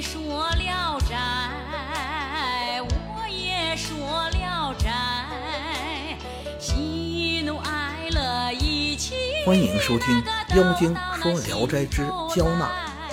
[0.00, 6.18] 说聊斋，我也说聊斋，
[6.58, 9.14] 喜怒哀乐一起。
[9.46, 10.22] 欢迎收听
[10.56, 12.02] 《妖精说聊斋之
[12.34, 12.66] 焦娜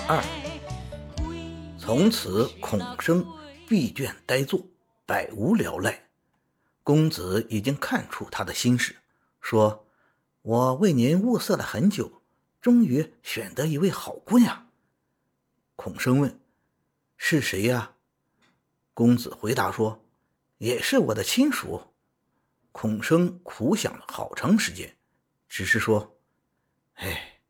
[0.06, 0.18] 二》。
[1.78, 3.26] 从此，孔生
[3.66, 4.60] 闭卷呆坐，
[5.06, 6.02] 百无聊赖。
[6.82, 8.96] 公子已经看出他的心事，
[9.40, 9.86] 说
[10.42, 12.20] ：“我为您物色了很久，
[12.60, 14.66] 终于选得一位好姑娘。”
[15.76, 16.38] 孔生问
[17.26, 17.94] ：“是谁呀？”
[18.92, 20.04] 公子回答说
[20.58, 21.94] ：“也是我的亲属。”
[22.70, 24.94] 孔生苦想了好长时间，
[25.48, 26.18] 只是说
[27.00, 27.40] ：“哎，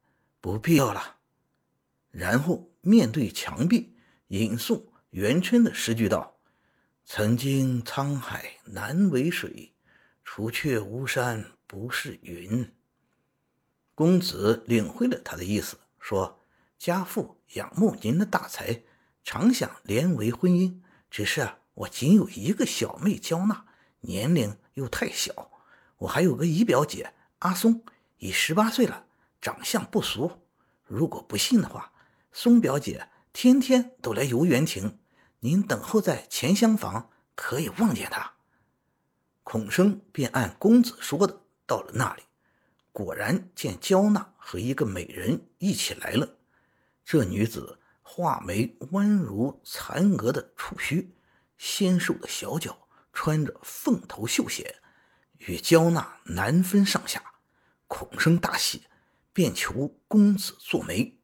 [0.41, 1.16] 不必要了。”
[2.12, 3.96] 然后面对墙壁，
[4.29, 6.38] 吟诵元春的诗句道
[7.04, 9.74] ：“曾经沧海难为水，
[10.23, 12.73] 除却巫山不是云。”
[13.96, 16.41] 公子领会了他的意思，说。
[16.77, 18.82] 家父仰慕您的大才，
[19.24, 20.80] 常想连为婚姻。
[21.10, 23.65] 只是，我仅有一个小妹娇娜，
[24.01, 25.51] 年龄又太小。
[25.99, 27.82] 我还有个姨表姐阿松，
[28.18, 29.07] 已十八岁了，
[29.40, 30.43] 长相不俗。
[30.84, 31.93] 如果不信的话，
[32.32, 34.99] 松表姐天天都来游园亭，
[35.40, 38.34] 您等候在前厢房，可以望见她。
[39.43, 42.23] 孔生便按公子说的到了那里，
[42.93, 46.37] 果然见娇娜和一个美人一起来了。
[47.04, 47.79] 这女子
[48.16, 51.16] 画眉弯如蚕蛾的触须，
[51.59, 54.76] 纤瘦的小脚穿着凤头绣鞋，
[55.38, 57.21] 与娇娜难分上下。
[57.88, 58.84] 孔生大喜，
[59.32, 61.18] 便求公子做媒。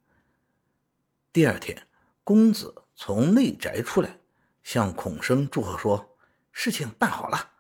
[1.32, 1.86] 第二天，
[2.24, 4.18] 公子从内宅出来，
[4.64, 6.18] 向孔生祝贺说
[6.50, 7.52] ：“事情办好了。”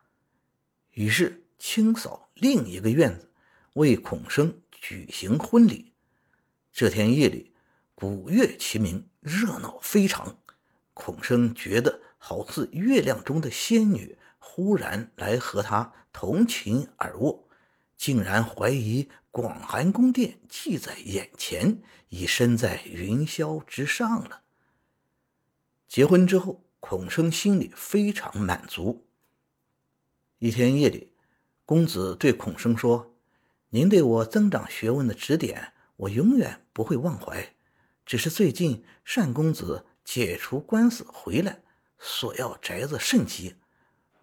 [0.90, 3.30] 于是清扫另一个院子，
[3.74, 5.94] 为孔生举行婚礼。
[6.72, 7.49] 这天夜里。
[8.00, 10.38] 鼓乐齐鸣，热闹非常。
[10.94, 17.46] 孔生觉得好似月亮中的仙女忽然来和他同寝而卧，
[17.98, 24.40] 竟然怀疑广寒宫殿既在眼前，已身在云霄之上了。
[25.86, 29.06] 结婚之后，孔生心里非常满足。
[30.38, 31.12] 一天夜里，
[31.66, 33.14] 公子对孔生说
[33.68, 37.54] ：“您对我增长学问的指点，我永远不会忘怀。”
[38.10, 41.62] 只是最近单公子解除官司回来，
[42.00, 43.54] 索要宅子甚急，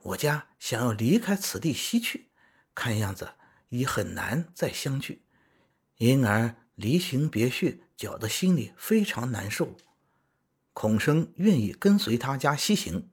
[0.01, 2.27] 我家想要离开此地西去，
[2.75, 3.29] 看样子
[3.69, 5.23] 已很难再相聚，
[5.99, 9.77] 因而离情别绪，搅得心里非常难受。
[10.73, 13.09] 孔生愿意跟随他家西行，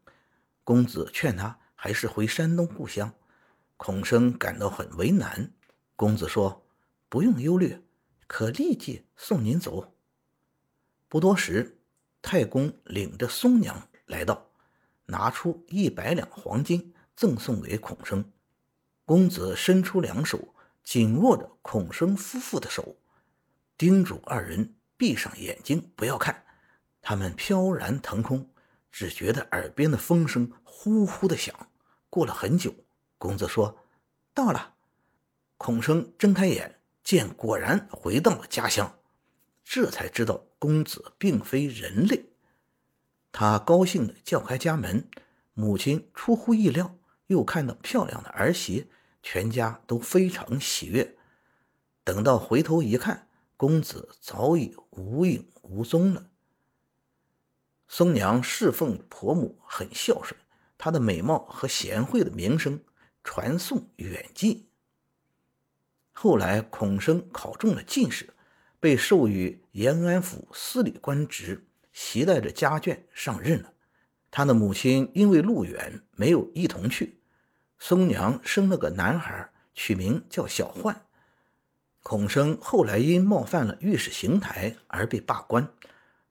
[0.64, 3.14] 公子劝他还是回山东故乡，
[3.76, 5.52] 孔生感到很为难。
[5.94, 6.66] 公子说
[7.08, 7.80] ：“不用忧虑，
[8.26, 9.92] 可立即送您走。”
[11.14, 11.78] 不多时，
[12.20, 14.50] 太公领着松娘来到，
[15.06, 18.32] 拿出一百两黄金赠送给孔生。
[19.04, 20.52] 公子伸出两手，
[20.82, 22.97] 紧握着孔生夫妇的手，
[23.78, 26.44] 叮嘱二人闭上眼睛，不要看。
[27.00, 28.50] 他们飘然腾空，
[28.91, 31.54] 只觉得耳边的风声呼呼的响。
[32.10, 32.75] 过了很久，
[33.19, 33.78] 公子说
[34.34, 34.75] ：“到了。”
[35.58, 38.98] 孔生睁开眼，见果然回到了家乡。
[39.64, 42.26] 这才知道公子并非人类，
[43.32, 45.08] 他高兴地叫开家门，
[45.54, 46.97] 母亲出乎意料，
[47.28, 48.91] 又看到漂亮的儿媳，
[49.22, 51.16] 全家都非常喜悦。
[52.04, 56.28] 等到回头一看，公子早已无影无踪了。
[57.88, 60.38] 松娘侍奉婆母很孝顺，
[60.76, 62.78] 她的美貌和贤惠的名声
[63.25, 64.69] 传颂远近。
[66.12, 68.33] 后来孔生考中了进士。
[68.84, 73.72] 被授予延安府司礼官职，携带着家眷上任了。
[74.30, 77.18] 他的母亲因为路远，没有一同去。
[77.78, 81.06] 松娘生了个男孩，取名叫小焕。
[82.02, 85.66] 孔生后来因冒犯了御史邢台而被罢官，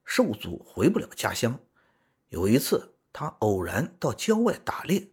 [0.04, 1.58] 受阻回不了家乡。
[2.28, 5.08] 有一次，他偶然到郊外打猎，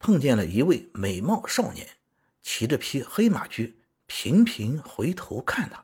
[0.00, 1.86] 碰见了一位美貌少年，
[2.42, 5.83] 骑着匹黑马驹，频频回头看他。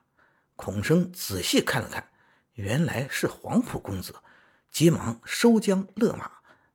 [0.62, 2.10] 孔生仔细看了看，
[2.52, 4.14] 原来是黄埔公子，
[4.70, 6.30] 急忙收缰勒马，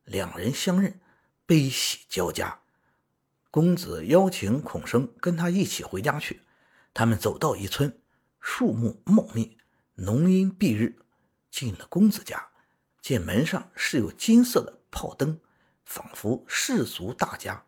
[0.05, 0.99] 两人相认，
[1.45, 2.61] 悲喜交加。
[3.51, 6.41] 公子邀请孔生跟他一起回家去。
[6.95, 7.95] 他们走到一村，
[8.39, 9.55] 树木茂密，
[9.93, 10.97] 浓荫蔽日。
[11.51, 12.43] 进了公子家，
[13.03, 15.39] 见门上是有金色的炮灯，
[15.85, 17.63] 仿佛世族大家。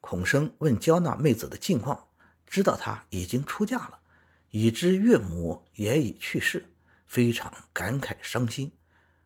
[0.00, 2.06] 孔生问焦娜妹子的近况，
[2.46, 3.98] 知道她已经出嫁了。
[4.52, 6.64] 已知岳母也已去世，
[7.06, 8.70] 非常感慨伤心。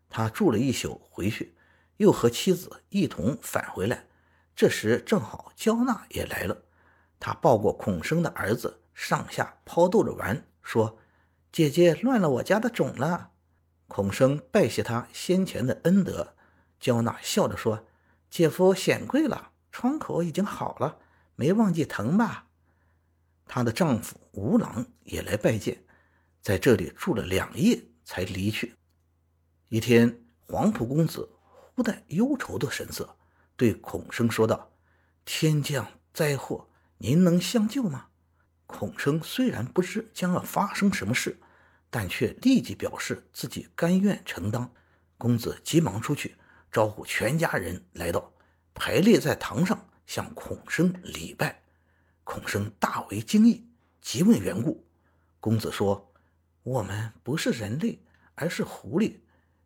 [0.09, 1.57] 他住了一宿，回去
[1.97, 4.07] 又和妻子一同返回来。
[4.55, 6.63] 这时正好焦娜也来了，
[7.19, 10.97] 他抱过孔生的儿子，上下抛逗着玩，说
[11.51, 13.33] ：“姐姐乱了我家的种了。”
[13.89, 16.37] 孔生拜谢他先前的恩德，
[16.79, 17.85] 焦娜笑着说
[18.31, 20.99] ：“姐夫显贵了，窗口已经好了，
[21.35, 22.46] 没忘记疼吧？”
[23.47, 25.83] 她的丈夫吴郎也来拜见，
[26.43, 28.75] 在这里住了两夜才离去。
[29.69, 31.29] 一天，黄埔公子
[31.75, 33.17] 忽带忧愁的神色。
[33.57, 34.71] 对孔生说道
[35.25, 38.09] ：“天降灾祸，您能相救吗？”
[38.67, 41.39] 孔生虽然不知将要发生什么事，
[41.89, 44.71] 但却立即表示自己甘愿承担。
[45.17, 46.37] 公子急忙出去
[46.71, 48.33] 招呼全家人来到，
[48.75, 51.63] 排列在堂上向孔生礼拜。
[52.27, 53.65] 孔生大为惊异，
[54.01, 54.85] 急问缘故。
[55.39, 56.13] 公子说
[56.65, 58.01] ：“我们不是人类，
[58.35, 59.21] 而是狐狸。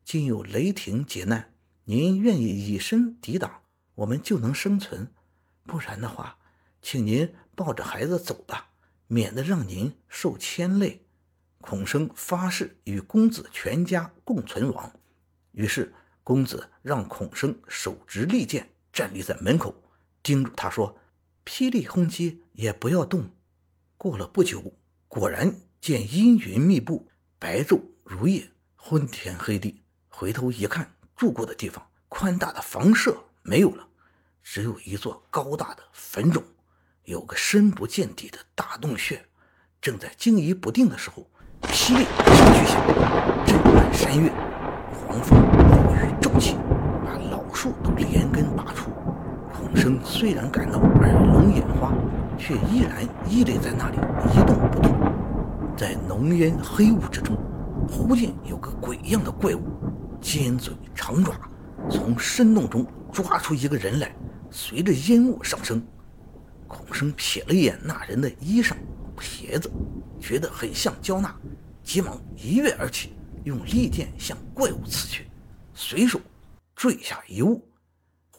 [0.05, 1.55] 今有雷霆劫难，
[1.85, 3.63] 您愿意以身抵挡？”
[3.97, 5.11] 我们就能生存，
[5.65, 6.37] 不然的话，
[6.83, 8.69] 请您抱着孩子走吧，
[9.07, 11.07] 免得让您受牵累。
[11.63, 14.93] 孔生发誓与公子全家共存亡。
[15.53, 19.75] 于是公子让孔生手执利剑站立在门口，
[20.23, 20.99] 叮嘱他说
[21.45, 23.25] ：“霹雳轰击也不要动。”
[23.97, 24.73] 过了不久，
[25.09, 27.09] 果然见阴云密布，
[27.39, 29.83] 白昼如夜，昏天黑地。
[30.09, 33.87] 回头一看，住过的地方宽大的房舍没有了。
[34.43, 36.43] 只有一座高大的坟冢，
[37.05, 39.25] 有个深不见底的大洞穴。
[39.81, 41.27] 正在惊疑不定的时候，
[41.63, 42.87] 霹雳一声巨响，
[43.47, 44.31] 震撼山岳，
[44.93, 46.57] 黄风暴雨骤起，
[47.05, 48.91] 把老树都连根拔出。
[49.53, 51.95] 孔生虽然感到耳聋眼花，
[52.41, 53.97] 却依然屹立在那里
[54.33, 54.91] 一动不动。
[55.77, 57.37] 在浓烟黑雾之中，
[57.87, 59.63] 忽见有个鬼样的怪物，
[60.21, 61.33] 尖嘴长爪，
[61.91, 64.15] 从深洞中抓出一个人来。
[64.51, 65.81] 随着烟雾上升，
[66.67, 68.73] 孔生瞥了一眼那人的衣裳、
[69.21, 69.71] 鞋子，
[70.19, 71.35] 觉得很像焦娜，
[71.85, 73.13] 急忙一跃而起，
[73.45, 75.29] 用利剑向怪物刺去，
[75.73, 76.21] 随手
[76.75, 77.63] 坠下一物，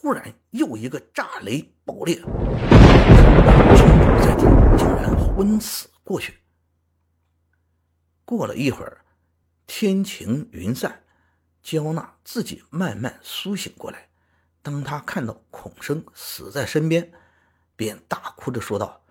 [0.01, 2.31] 忽然又一个炸雷爆裂，重
[3.45, 3.51] 倒
[4.19, 4.41] 在地，
[4.75, 6.39] 竟然昏死过去。
[8.25, 9.05] 过了一会儿，
[9.67, 11.03] 天晴云散，
[11.61, 14.09] 焦娜自己慢慢苏醒过来。
[14.63, 17.11] 当他看到孔生死在身边，
[17.75, 19.03] 便大哭着说道：“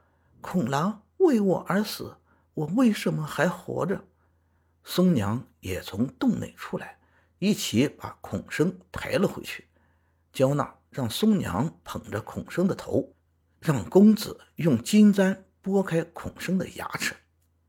[0.43, 2.17] 孔郎为我而死，
[2.55, 4.07] 我为什么还活着？”
[4.83, 6.99] 松娘也从洞内出来，
[7.39, 9.69] 一起把孔生抬了回去。
[10.33, 13.15] 焦娜让松娘捧着孔生的头，
[13.61, 17.15] 让公子用金簪拨开孔生的牙齿，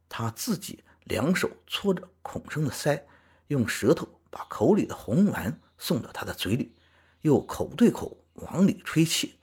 [0.10, 3.02] 他自己两手搓着孔生的腮，
[3.48, 6.76] 用舌头把口里的红丸送到他的嘴里。
[7.22, 9.36] 又口对口往里吹气，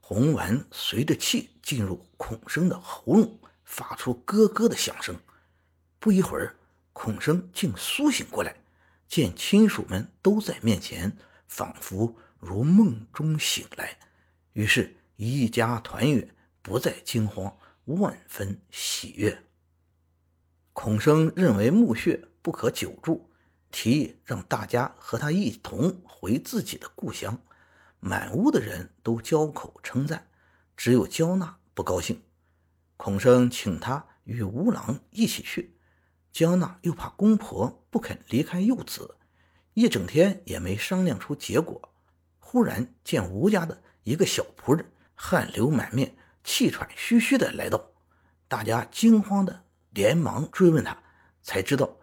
[0.00, 5.14] 红丸随着气进入孔生的喉咙，发出咯咯的响声。
[6.00, 6.56] 不一会儿，
[6.92, 8.56] 孔生竟苏醒过来，
[9.06, 11.16] 见亲属们都在面前，
[11.52, 13.98] 仿佛如梦中醒来。
[14.54, 17.54] 于是，一家团圆，不再惊慌，
[17.84, 19.44] 万分喜悦。
[20.72, 23.28] 孔生认为墓穴不可久住。
[23.70, 27.38] 提议让大家和他一同回自己的故乡，
[28.00, 30.28] 满屋的人都交口称赞，
[30.74, 32.22] 只有焦娜不高兴。
[32.96, 35.76] 孔生请他与吴郎一起去，
[36.30, 39.16] 焦娜又怕公婆不肯离开幼子，
[39.74, 41.90] 一整天也没商量出结果。
[42.38, 47.90] 忽然见吴家的一个小仆人汗流满面、气喘吁吁的来到，
[48.48, 51.02] 大家惊慌的连忙追问他，
[51.42, 51.96] 才知道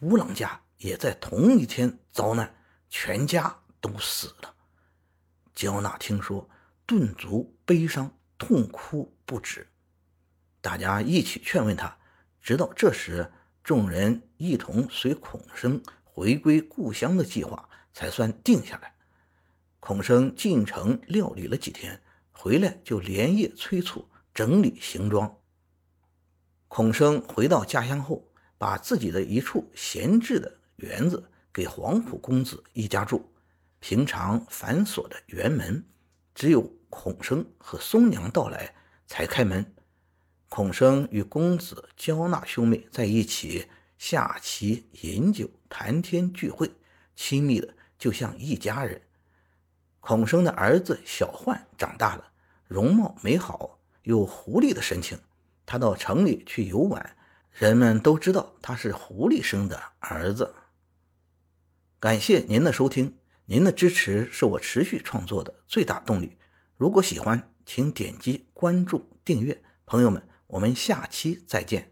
[0.00, 0.60] 吴郎家。
[0.78, 2.52] 也在同一天遭难，
[2.90, 4.52] 全家都死了。
[5.54, 6.50] 焦娜听说，
[6.84, 9.68] 顿足悲伤，痛哭不止。
[10.60, 11.96] 大家一起劝慰他，
[12.40, 13.30] 直到这时，
[13.62, 15.80] 众人一同随孔生
[16.14, 18.94] 回归故乡的计划才算定下来。
[19.80, 22.00] 孔生进城料理了几天，
[22.30, 25.38] 回来就连夜催促整理行装。
[26.68, 28.28] 孔生回到家乡后，
[28.58, 30.58] 把自己的一处闲置的。
[30.76, 33.32] 园子给黄埔公子一家住，
[33.80, 35.84] 平常反锁的园门，
[36.34, 38.74] 只有孔生和松娘到来
[39.06, 39.74] 才开门。
[40.48, 43.66] 孔生与公子焦纳兄妹在一起
[43.96, 46.70] 下棋、饮酒、谈天聚会，
[47.16, 49.00] 亲密的就像一家人。
[50.00, 52.30] 孔生的儿子小焕长大了，
[52.68, 55.18] 容貌美好，有狐狸的神情。
[55.64, 57.16] 他到城里去游玩，
[57.52, 60.54] 人们都知道他是狐狸生的儿子。
[61.98, 66.36] 感谢您的收听，您的支持是我持续创作的最大动力。
[66.76, 69.62] 如果喜欢，请点击关注订阅。
[69.86, 71.91] 朋友们，我们下期再见。